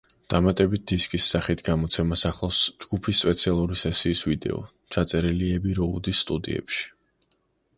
დამატებითი 0.33 0.85
დისკის 0.91 1.25
სახით 1.33 1.59
გამოცემას 1.67 2.23
ახლავს 2.29 2.61
ჯგუფის 2.85 3.19
სპეციალური 3.25 3.77
სესიის 3.83 4.25
ვიდეო, 4.31 4.63
ჩაწერილი 4.97 5.51
ები-როუდის 5.59 6.25
სტუდიებში. 6.27 6.91